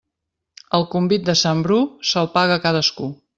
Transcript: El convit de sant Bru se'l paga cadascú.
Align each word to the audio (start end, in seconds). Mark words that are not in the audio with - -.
El 0.77 0.85
convit 0.93 1.27
de 1.27 1.35
sant 1.43 1.61
Bru 1.67 1.79
se'l 2.13 2.31
paga 2.39 2.59
cadascú. 2.65 3.13